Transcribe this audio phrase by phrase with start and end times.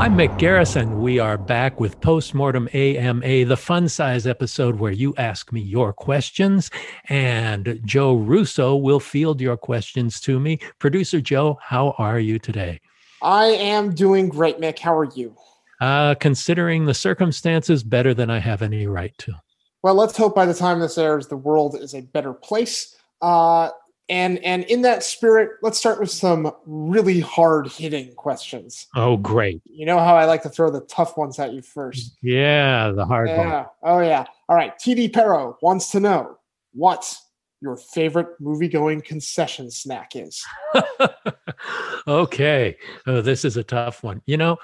[0.00, 0.82] I'm Mick Garris.
[0.96, 5.92] We are back with Postmortem AMA, the fun size episode where you ask me your
[5.92, 6.70] questions,
[7.10, 10.58] and Joe Russo will field your questions to me.
[10.78, 12.80] Producer Joe, how are you today?
[13.20, 14.78] I am doing great, Mick.
[14.78, 15.36] How are you?
[15.82, 19.34] Uh, considering the circumstances, better than I have any right to.
[19.82, 22.96] Well, let's hope by the time this airs, the world is a better place.
[23.20, 23.68] Uh,
[24.10, 28.88] and and in that spirit, let's start with some really hard hitting questions.
[28.96, 29.62] Oh, great!
[29.64, 32.18] You know how I like to throw the tough ones at you first.
[32.20, 33.56] Yeah, the hard yeah.
[33.56, 33.66] one.
[33.84, 34.26] Oh yeah.
[34.48, 34.76] All right.
[34.76, 36.38] TD perro wants to know
[36.72, 37.16] what
[37.60, 40.44] your favorite movie going concession snack is.
[42.08, 42.76] okay.
[43.06, 44.22] Oh, this is a tough one.
[44.26, 44.56] You know,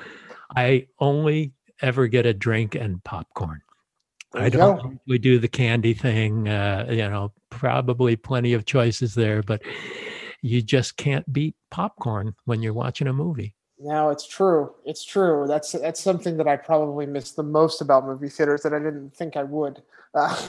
[0.57, 1.53] I only
[1.83, 3.63] ever get a drink and popcorn.
[4.37, 6.49] I don't we do the candy thing.
[6.49, 9.63] Uh, you know, probably plenty of choices there, but
[10.43, 13.55] you just can't beat popcorn when you're watching a movie.
[13.79, 14.75] No, it's true.
[14.85, 15.47] It's true.
[15.47, 19.15] That's that's something that I probably miss the most about movie theaters that I didn't
[19.15, 19.83] think I would.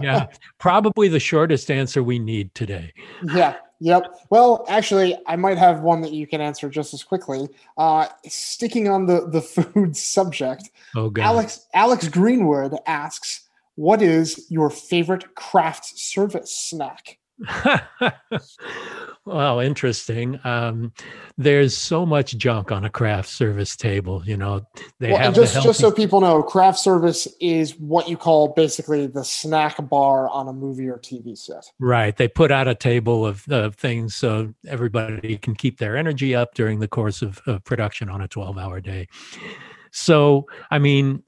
[0.00, 0.26] yeah,
[0.58, 2.94] probably the shortest answer we need today.
[3.34, 3.56] Yeah.
[3.82, 4.14] Yep.
[4.30, 7.48] Well, actually, I might have one that you can answer just as quickly.
[7.76, 11.24] Uh, sticking on the the food subject, oh, God.
[11.24, 17.18] Alex Alex Greenwood asks, "What is your favorite craft service snack?"
[19.24, 20.38] well, interesting.
[20.44, 20.92] Um,
[21.36, 24.22] there's so much junk on a craft service table.
[24.24, 24.66] You know,
[24.98, 25.68] they well, have just healthy...
[25.68, 30.48] just so people know, craft service is what you call basically the snack bar on
[30.48, 31.70] a movie or TV set.
[31.78, 32.16] Right.
[32.16, 36.54] They put out a table of, of things so everybody can keep their energy up
[36.54, 39.08] during the course of, of production on a 12 hour day.
[39.92, 41.22] So, I mean,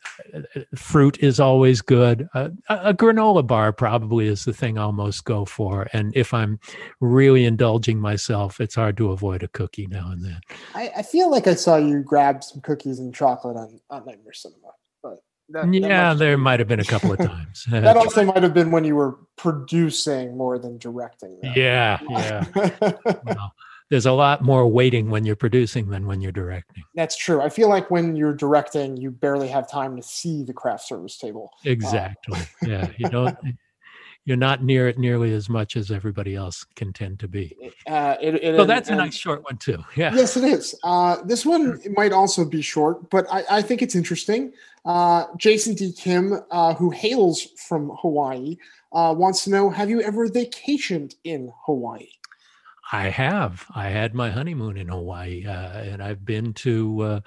[0.75, 2.29] fruit is always good.
[2.35, 5.87] Uh, a granola bar probably is the thing I'll most go for.
[5.93, 6.59] And if I'm
[7.01, 10.41] really indulging myself, it's hard to avoid a cookie now and then.
[10.75, 14.33] I, I feel like I saw you grab some cookies and chocolate on, on Nightmare
[14.33, 14.73] Cinema.
[15.03, 15.19] But
[15.51, 17.65] that, yeah, that there might have been a couple of times.
[17.69, 21.39] that also might have been when you were producing more than directing.
[21.43, 22.45] Yeah, yeah.
[23.25, 23.53] well,
[23.91, 26.83] there's a lot more waiting when you're producing than when you're directing.
[26.95, 27.43] That's true.
[27.43, 31.19] I feel like when you're directing, you barely have time to see the craft service
[31.19, 31.51] table.
[31.65, 32.41] Exactly.
[32.63, 33.37] yeah, you don't.
[34.27, 37.55] You're not near it nearly as much as everybody else can tend to be.
[37.87, 39.85] Uh, it, it, so that's and, a nice short one too.
[39.97, 40.15] Yeah.
[40.15, 40.75] Yes, it is.
[40.83, 44.55] Uh, this one might also be short, but I, I think it's interesting.
[44.87, 45.93] Uh, Jason D.
[45.93, 48.57] Kim, uh, who hails from Hawaii,
[48.95, 52.09] uh, wants to know: Have you ever vacationed in Hawaii?
[52.93, 53.65] I have.
[53.75, 57.21] I had my honeymoon in Hawaii, uh, and I've been to uh,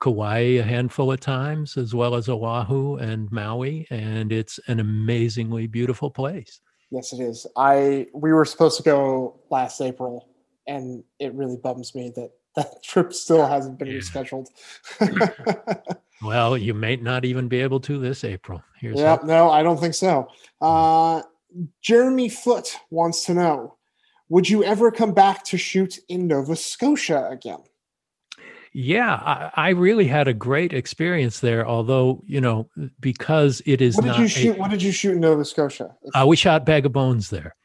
[0.00, 5.66] Kauai a handful of times, as well as Oahu and Maui, and it's an amazingly
[5.66, 6.60] beautiful place.
[6.90, 7.46] Yes, it is.
[7.56, 10.28] I we were supposed to go last April,
[10.66, 13.98] and it really bums me that that trip still hasn't been yeah.
[13.98, 14.48] rescheduled.
[16.22, 18.62] well, you may not even be able to this April.
[18.80, 20.28] Here's yeah, no, I don't think so.
[20.60, 21.22] Uh,
[21.82, 23.77] Jeremy Foot wants to know
[24.28, 27.58] would you ever come back to shoot in Nova Scotia again?
[28.72, 31.66] Yeah, I, I, really had a great experience there.
[31.66, 32.68] Although you know,
[33.00, 34.56] because it is what did you shoot?
[34.56, 35.96] A, what did you shoot in Nova Scotia?
[36.14, 37.56] Uh, we shot Bag of Bones there,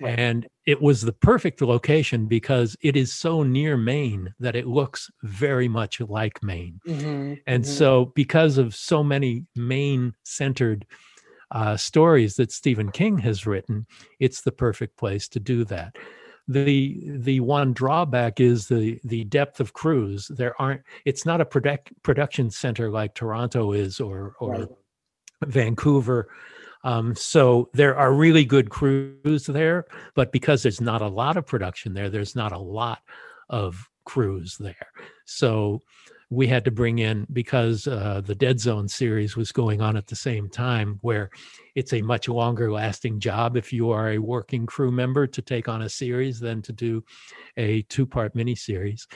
[0.00, 0.18] right.
[0.18, 5.10] and it was the perfect location because it is so near Maine that it looks
[5.24, 6.80] very much like Maine.
[6.86, 7.72] Mm-hmm, and mm-hmm.
[7.72, 10.86] so, because of so many Maine-centered
[11.52, 13.86] uh, stories that Stephen King has written,
[14.18, 15.96] it's the perfect place to do that.
[16.48, 20.28] The the one drawback is the the depth of crews.
[20.28, 20.82] There aren't.
[21.04, 24.68] It's not a product, production center like Toronto is or or right.
[25.44, 26.28] Vancouver.
[26.84, 31.46] Um, so there are really good crews there, but because there's not a lot of
[31.46, 33.02] production there, there's not a lot
[33.48, 34.88] of crews there.
[35.24, 35.80] So
[36.32, 40.06] we had to bring in because uh, the Dead Zone series was going on at
[40.06, 41.28] the same time, where
[41.74, 45.68] it's a much longer lasting job if you are a working crew member to take
[45.68, 47.04] on a series than to do
[47.58, 49.06] a two part miniseries.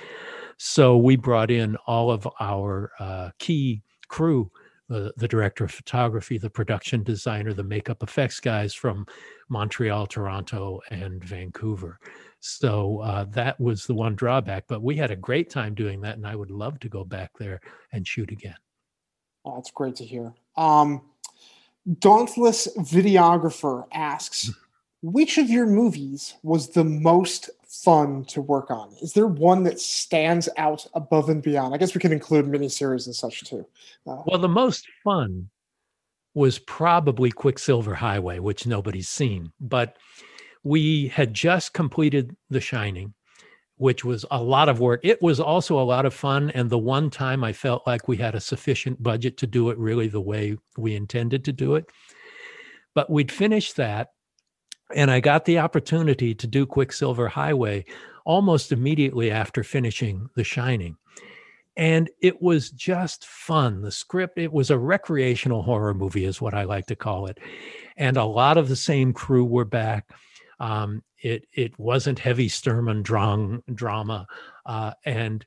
[0.58, 4.50] So we brought in all of our uh, key crew
[4.88, 9.06] the, the director of photography, the production designer, the makeup effects guys from
[9.48, 11.98] Montreal, Toronto, and Vancouver.
[12.40, 14.64] So uh, that was the one drawback.
[14.68, 17.32] But we had a great time doing that, and I would love to go back
[17.38, 17.60] there
[17.92, 18.56] and shoot again.
[19.44, 20.34] Oh, that's great to hear.
[20.56, 21.02] Um,
[22.00, 24.50] Dauntless Videographer asks,
[25.02, 27.50] which of your movies was the most
[27.82, 28.94] fun to work on?
[29.00, 31.74] Is there one that stands out above and beyond?
[31.74, 33.66] I guess we can include miniseries and such too.
[34.06, 35.50] Uh, well, the most fun
[36.34, 39.96] was probably Quicksilver Highway, which nobody's seen, but
[40.62, 43.14] we had just completed The Shining,
[43.76, 45.00] which was a lot of work.
[45.04, 46.50] It was also a lot of fun.
[46.50, 49.78] And the one time I felt like we had a sufficient budget to do it
[49.78, 51.86] really the way we intended to do it.
[52.94, 54.08] But we'd finished that.
[54.94, 57.84] And I got the opportunity to do Quicksilver Highway
[58.24, 60.96] almost immediately after finishing The Shining.
[61.76, 63.82] And it was just fun.
[63.82, 67.38] The script, it was a recreational horror movie, is what I like to call it.
[67.96, 70.10] And a lot of the same crew were back.
[70.58, 74.26] Um, it it wasn't heavy Sturm und Drang, drama,
[74.64, 75.44] uh, and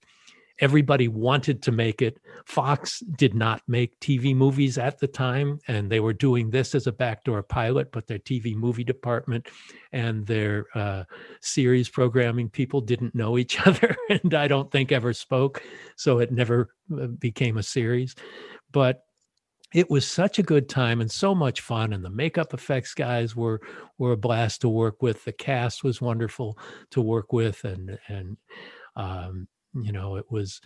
[0.60, 2.20] everybody wanted to make it.
[2.46, 6.88] Fox did not make TV movies at the time, and they were doing this as
[6.88, 7.92] a backdoor pilot.
[7.92, 9.48] But their TV movie department
[9.92, 11.04] and their uh,
[11.42, 15.64] series programming people didn't know each other, and I don't think ever spoke,
[15.96, 16.70] so it never
[17.00, 18.16] uh, became a series.
[18.72, 19.04] But
[19.74, 23.36] it was such a good time and so much fun and the makeup effects guys
[23.36, 23.62] were
[24.00, 26.58] were a blast to work with the cast was wonderful
[26.90, 28.38] to work with and and
[28.96, 30.62] um, you know it was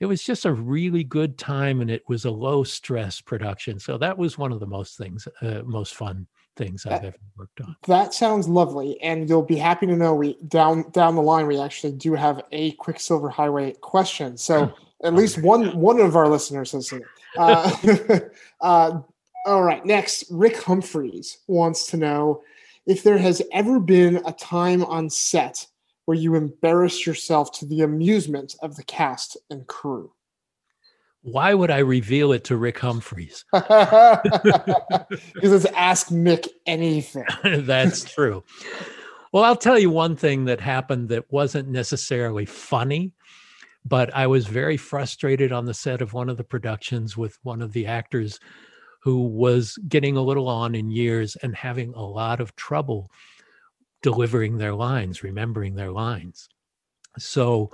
[0.00, 3.96] it was just a really good time and it was a low stress production so
[3.96, 6.26] that was one of the most things uh, most fun
[6.56, 7.76] things I've ever worked on.
[7.86, 11.58] That sounds lovely, and you'll be happy to know we down down the line we
[11.58, 14.36] actually do have a Quicksilver Highway question.
[14.36, 14.72] So
[15.04, 17.06] at least one one of our listeners has seen it.
[17.36, 18.18] Uh,
[18.60, 19.00] uh,
[19.46, 22.42] all right, next, Rick Humphreys wants to know
[22.86, 25.66] if there has ever been a time on set
[26.04, 30.12] where you embarrass yourself to the amusement of the cast and crew.
[31.22, 33.44] Why would I reveal it to Rick Humphreys?
[33.52, 37.24] because it's ask Mick anything.
[37.44, 38.42] That's true.
[39.32, 43.12] Well, I'll tell you one thing that happened that wasn't necessarily funny,
[43.84, 47.62] but I was very frustrated on the set of one of the productions with one
[47.62, 48.40] of the actors
[49.02, 53.10] who was getting a little on in years and having a lot of trouble
[54.02, 56.48] delivering their lines, remembering their lines.
[57.18, 57.70] So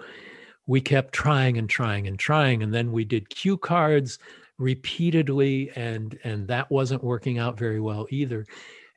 [0.67, 2.63] we kept trying and trying and trying.
[2.63, 4.19] And then we did cue cards
[4.59, 8.45] repeatedly, and, and that wasn't working out very well either.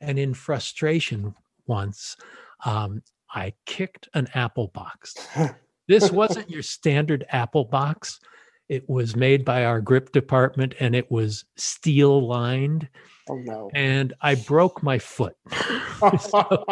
[0.00, 1.34] And in frustration,
[1.66, 2.16] once
[2.64, 3.02] um,
[3.32, 5.14] I kicked an apple box.
[5.88, 8.20] This wasn't your standard Apple box.
[8.68, 12.88] It was made by our grip department and it was steel lined.
[13.28, 13.70] Oh no.
[13.74, 15.36] And I broke my foot.
[16.20, 16.64] so,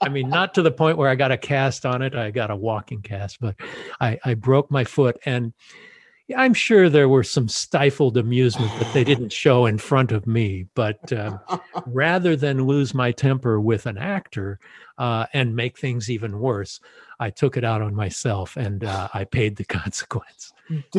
[0.00, 2.14] I mean, not to the point where I got a cast on it.
[2.14, 3.56] I got a walking cast, but
[4.00, 5.18] I, I broke my foot.
[5.24, 5.52] And
[6.36, 10.66] I'm sure there were some stifled amusement that they didn't show in front of me.
[10.74, 11.40] But um,
[11.86, 14.58] rather than lose my temper with an actor
[14.98, 16.80] uh, and make things even worse,
[17.20, 20.52] I took it out on myself and uh, I paid the consequence.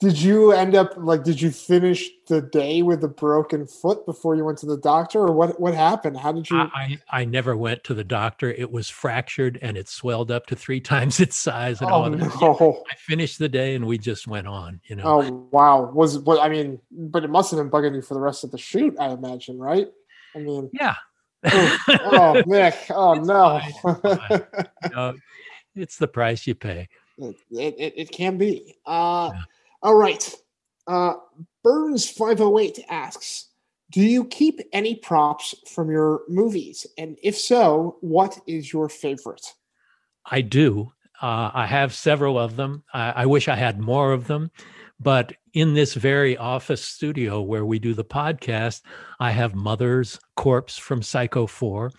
[0.00, 1.24] did you end up like?
[1.24, 5.20] Did you finish the day with a broken foot before you went to the doctor,
[5.20, 5.58] or what?
[5.60, 6.18] What happened?
[6.18, 6.58] How did you?
[6.58, 8.50] I I never went to the doctor.
[8.50, 11.80] It was fractured and it swelled up to three times its size.
[11.80, 12.84] And oh all no!
[12.90, 14.80] I finished the day and we just went on.
[14.84, 15.04] You know.
[15.04, 15.90] Oh wow!
[15.90, 16.78] Was what I mean?
[16.90, 18.94] But it must have been bugging you for the rest of the shoot.
[19.00, 19.88] I imagine, right?
[20.34, 20.96] I mean, yeah,
[21.44, 22.76] oh, Mick.
[22.90, 23.60] Oh, no.
[23.64, 25.14] It's, no.
[25.74, 26.88] It's the price you pay.
[27.18, 28.76] It, it, it can be.
[28.86, 29.40] Uh, yeah.
[29.82, 30.34] All right.
[30.86, 31.14] Uh,
[31.64, 33.48] Burns508 asks
[33.90, 36.86] Do you keep any props from your movies?
[36.98, 39.52] And if so, what is your favorite?
[40.26, 40.92] I do.
[41.20, 42.82] Uh, I have several of them.
[42.92, 44.50] I, I wish I had more of them.
[44.98, 48.82] But in this very office studio where we do the podcast,
[49.18, 51.90] I have Mother's corpse from Psycho 4.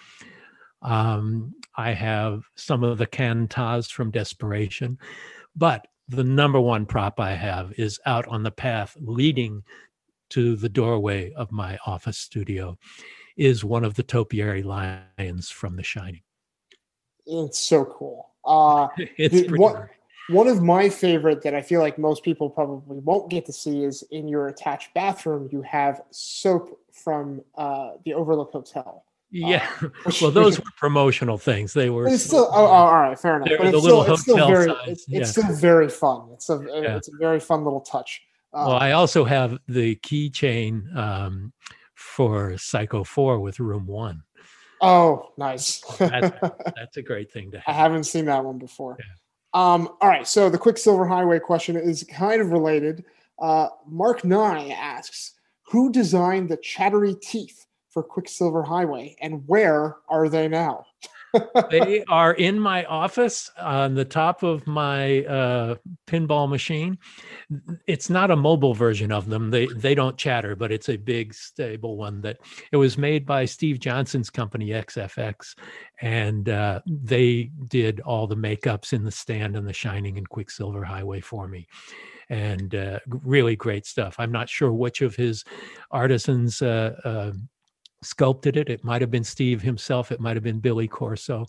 [0.84, 5.00] Um, I have some of the can tahs from Desperation.
[5.56, 9.64] But the number one prop I have is out on the path leading
[10.32, 12.78] to the doorway of my office studio
[13.38, 16.22] is one of the topiary lions from The Shining.
[17.26, 18.32] It's so cool.
[18.46, 18.88] Uh,
[19.18, 19.90] it's pretty what,
[20.30, 23.84] one of my favorite that I feel like most people probably won't get to see
[23.84, 25.50] is in your attached bathroom.
[25.52, 29.04] You have soap from uh, the Overlook Hotel.
[29.36, 31.74] Yeah, uh, well, those were promotional things.
[31.74, 32.08] They were.
[32.08, 33.50] It's still oh, oh, all right, fair enough.
[33.58, 34.78] But it's still, it's still very, size.
[34.86, 35.20] it's, yeah.
[35.22, 36.30] it's, still very fun.
[36.34, 36.98] It's a yeah.
[36.98, 38.22] it's a very fun little touch.
[38.54, 41.52] Uh, well, I also have the keychain um,
[41.96, 44.22] for Psycho 4 with Room 1.
[44.82, 45.80] oh, nice.
[45.98, 46.38] That's,
[46.76, 47.64] that's a great thing to have.
[47.68, 47.92] I have.
[47.92, 49.00] haven't seen that one before.
[49.56, 53.04] Um, all right, so the Quicksilver Highway question is kind of related.
[53.42, 55.34] Uh, Mark Nye asks,
[55.72, 60.86] "Who designed the chattery teeth for Quicksilver Highway, and where are they now?"
[61.72, 65.76] they are in my office on the top of my uh,
[66.08, 66.98] pinball machine.
[67.88, 69.50] It's not a mobile version of them.
[69.50, 72.38] They they don't chatter, but it's a big stable one that
[72.72, 75.56] it was made by Steve Johnson's company XFX,
[76.02, 80.84] and uh, they did all the makeups in the stand and the Shining and Quicksilver
[80.84, 81.68] Highway for me.
[82.30, 84.16] And uh, really great stuff.
[84.18, 85.44] I'm not sure which of his
[85.92, 87.32] artisans uh, uh,
[88.04, 88.70] sculpted it.
[88.70, 90.12] It might have been Steve himself.
[90.12, 91.46] It might have been Billy Corso,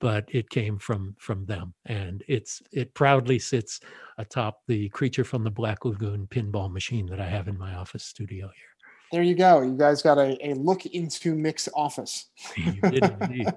[0.00, 3.80] but it came from from them, and it's it proudly sits
[4.18, 8.04] atop the creature from the Black Lagoon pinball machine that I have in my office
[8.04, 8.72] studio here.
[9.12, 9.60] There you go.
[9.60, 12.30] You guys got a, a look into Mick's office.
[12.56, 13.48] You did indeed.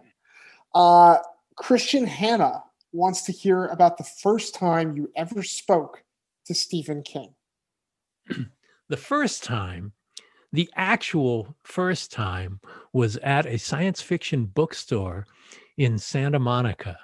[0.73, 1.19] Uh,
[1.55, 2.61] Christian Hanna
[2.91, 6.03] wants to hear about the first time you ever spoke
[6.47, 7.33] to Stephen King.
[8.89, 9.93] the first time,
[10.55, 12.59] the actual first time,
[12.93, 15.25] was at a science fiction bookstore
[15.77, 16.97] in Santa Monica.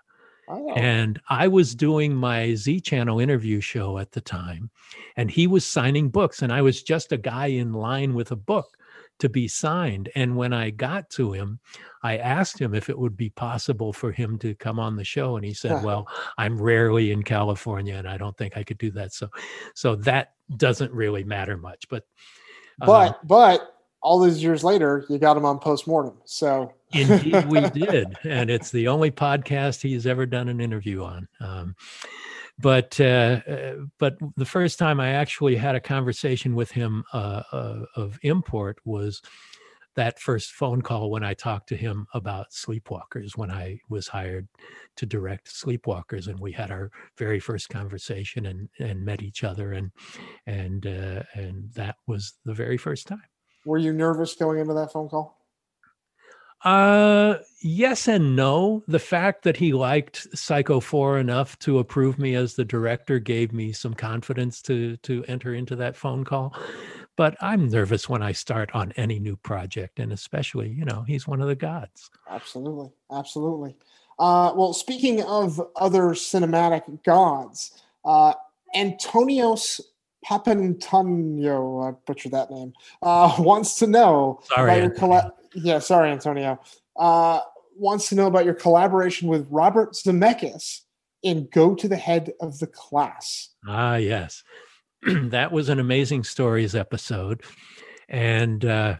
[0.49, 4.69] Oh, And I was doing my Z Channel interview show at the time,
[5.15, 8.35] and he was signing books, and I was just a guy in line with a
[8.35, 8.77] book
[9.19, 10.09] to be signed.
[10.15, 11.59] And when I got to him,
[12.03, 15.35] I asked him if it would be possible for him to come on the show,
[15.37, 15.83] and he said.
[15.85, 19.29] "Well, I'm rarely in California, and I don't think I could do that." So,
[19.75, 21.85] so that doesn't really matter much.
[21.89, 22.03] But,
[22.81, 26.17] uh, but but all these years later, you got him on postmortem.
[26.25, 31.27] So Indeed, we did, and it's the only podcast he's ever done an interview on.
[31.39, 31.75] Um,
[32.59, 37.43] but uh, uh, but the first time I actually had a conversation with him uh,
[37.51, 39.21] uh, of import was
[40.01, 44.47] that first phone call when I talked to him about Sleepwalkers when I was hired
[44.95, 46.89] to direct Sleepwalkers, and we had our
[47.19, 49.91] very first conversation and and met each other, and
[50.47, 53.21] and uh, and that was the very first time.
[53.63, 55.37] were you nervous going into that phone call?
[56.63, 58.83] Uh, yes and no.
[58.87, 63.53] The fact that he liked Psycho 4 enough to approve me as the director gave
[63.53, 66.55] me some confidence to to enter into that phone call.
[67.17, 71.27] But I'm nervous when I start on any new project, and especially, you know, he's
[71.27, 72.09] one of the gods.
[72.29, 73.75] Absolutely, absolutely.
[74.17, 78.33] Uh, well, speaking of other cinematic gods, uh,
[78.75, 79.81] Antonios
[80.25, 86.11] Papantonio, I butchered that name, uh, wants to know Sorry, about your colla- yeah, sorry,
[86.11, 86.59] Antonio.
[86.95, 87.41] Uh,
[87.75, 90.81] wants to know about your collaboration with Robert Zemeckis
[91.23, 93.49] in Go to the Head of the Class.
[93.67, 94.43] Ah, yes.
[95.29, 97.43] that was an amazing stories episode.
[98.09, 98.97] And uh,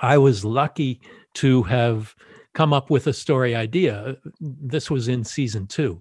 [0.00, 1.00] I was lucky
[1.34, 2.14] to have
[2.54, 4.16] come up with a story idea.
[4.40, 5.98] This was in season two.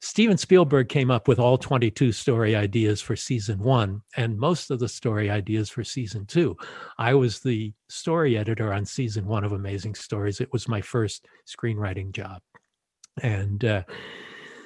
[0.00, 4.78] Steven Spielberg came up with all 22 story ideas for season one and most of
[4.78, 6.54] the story ideas for season two.
[6.98, 10.42] I was the story editor on season one of Amazing Stories.
[10.42, 12.42] It was my first screenwriting job.
[13.22, 13.84] And uh,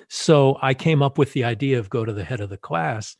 [0.08, 3.14] so I came up with the idea of go to the head of the class.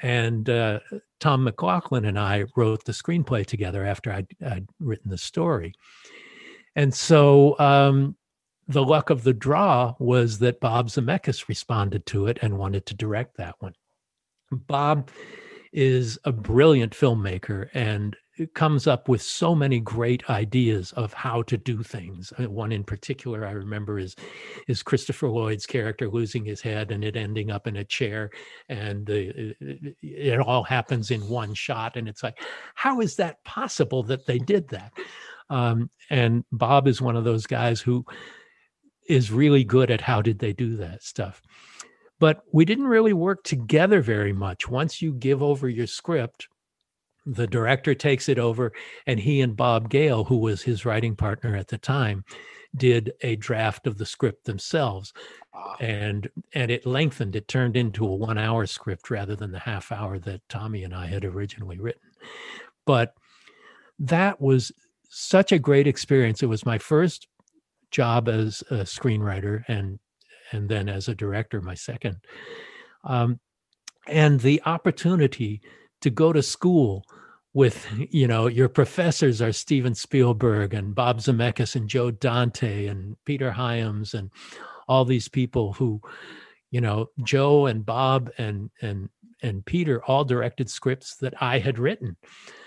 [0.00, 0.80] And uh,
[1.20, 5.74] Tom McLoughlin and I wrote the screenplay together after I'd, I'd written the story.
[6.76, 8.16] And so um,
[8.68, 12.94] the luck of the draw was that Bob Zemeckis responded to it and wanted to
[12.94, 13.74] direct that one.
[14.52, 15.10] Bob
[15.72, 18.16] is a brilliant filmmaker and
[18.54, 22.32] comes up with so many great ideas of how to do things.
[22.38, 24.14] Uh, One in particular I remember is
[24.66, 28.30] is Christopher Lloyd's character losing his head and it ending up in a chair,
[28.68, 31.96] and the, it, it all happens in one shot.
[31.96, 32.38] And it's like,
[32.74, 34.92] how is that possible that they did that?
[35.50, 38.04] Um, and Bob is one of those guys who
[39.08, 41.40] is really good at how did they do that stuff.
[42.20, 44.68] But we didn't really work together very much.
[44.68, 46.48] Once you give over your script,
[47.28, 48.72] the director takes it over,
[49.06, 52.24] and he and Bob Gale, who was his writing partner at the time,
[52.76, 55.12] did a draft of the script themselves.
[55.54, 59.58] Ah, and and it lengthened it turned into a one hour script rather than the
[59.58, 62.10] half hour that tommy and i had originally written.
[62.86, 63.14] But
[63.98, 64.72] that was
[65.08, 66.42] such a great experience.
[66.42, 67.26] It was my first
[67.90, 69.98] job as a screenwriter and
[70.52, 72.18] and then as a director my second.
[73.04, 73.40] Um,
[74.06, 75.60] and the opportunity
[76.00, 77.04] to go to school
[77.54, 83.16] with you know your professors are Steven Spielberg and Bob Zemeckis and Joe Dante and
[83.24, 84.30] Peter Hyams and
[84.86, 86.00] all these people who
[86.70, 89.08] you know Joe and Bob and and
[89.42, 92.16] and Peter all directed scripts that I had written.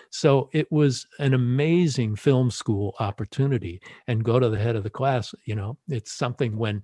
[0.10, 4.90] So it was an amazing film school opportunity and go to the head of the
[4.90, 5.34] class.
[5.46, 6.82] You know, it's something when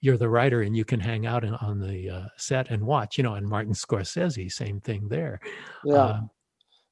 [0.00, 3.16] you're the writer and you can hang out in, on the uh, set and watch,
[3.16, 5.40] you know, and Martin Scorsese, same thing there.
[5.84, 5.94] Yeah.
[5.94, 6.20] Uh,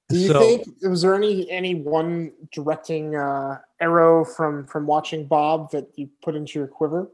[0.08, 5.26] do you so, think was there any any one directing uh, arrow from from watching
[5.26, 7.10] Bob that you put into your quiver?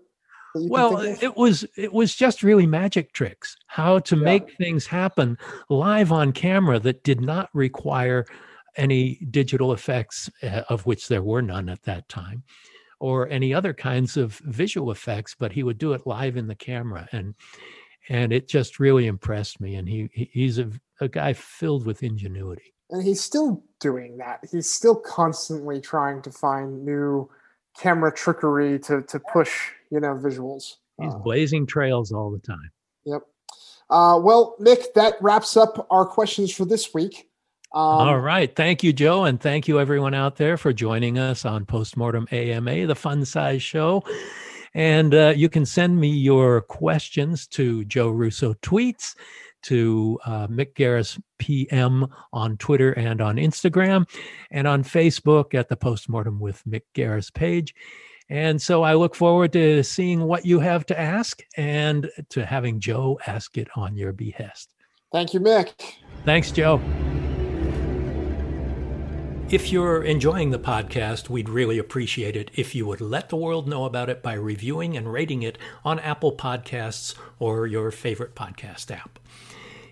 [0.55, 4.23] well it was it was just really magic tricks how to yeah.
[4.23, 5.37] make things happen
[5.69, 8.25] live on camera that did not require
[8.77, 12.43] any digital effects uh, of which there were none at that time
[13.01, 16.55] or any other kinds of visual effects but he would do it live in the
[16.55, 17.35] camera and
[18.09, 22.75] and it just really impressed me and he he's a, a guy filled with ingenuity
[22.91, 27.29] and he's still doing that he's still constantly trying to find new
[27.79, 32.71] camera trickery to to push you know visuals he's uh, blazing trails all the time
[33.05, 33.23] yep
[33.91, 37.29] uh, well Mick that wraps up our questions for this week
[37.73, 38.55] um, All right.
[38.57, 39.25] Thank you, Joe.
[39.25, 43.63] And thank you, everyone out there, for joining us on Postmortem AMA, the fun size
[43.63, 44.03] show.
[44.75, 49.15] And uh, you can send me your questions to Joe Russo Tweets,
[49.63, 54.09] to uh, Mick Garris PM on Twitter and on Instagram,
[54.51, 57.75] and on Facebook at the Postmortem with Mick Garris page.
[58.31, 62.79] And so I look forward to seeing what you have to ask and to having
[62.79, 64.75] Joe ask it on your behest.
[65.13, 65.73] Thank you, Mick.
[66.25, 66.81] Thanks, Joe.
[69.51, 73.67] If you're enjoying the podcast, we'd really appreciate it if you would let the world
[73.67, 78.91] know about it by reviewing and rating it on Apple Podcasts or your favorite podcast
[78.91, 79.19] app.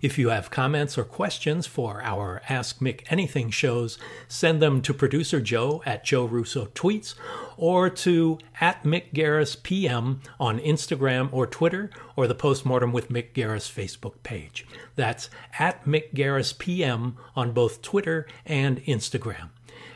[0.06, 3.98] If you have comments or questions for our Ask Mick Anything shows,
[4.28, 7.16] send them to producer Joe at Joe Russo Tweets
[7.56, 13.32] or to at Mick Garris PM on Instagram or Twitter or the Postmortem with Mick
[13.32, 14.64] Garris Facebook page.
[14.94, 19.48] That's at Mick Garris PM on both Twitter and Instagram.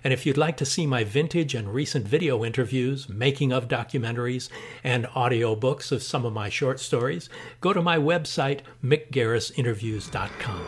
[0.03, 4.49] And if you'd like to see my vintage and recent video interviews, making of documentaries,
[4.83, 7.29] and audiobooks of some of my short stories,
[7.61, 10.65] go to my website, mickgarrisinterviews.com.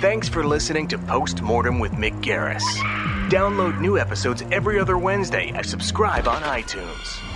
[0.00, 2.62] Thanks for listening to Postmortem with Mick Garris.
[3.30, 7.35] Download new episodes every other Wednesday and subscribe on iTunes.